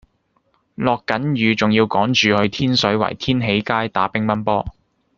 [0.73, 4.65] 落緊雨仲要趕住去天水圍天喜街打乒乓波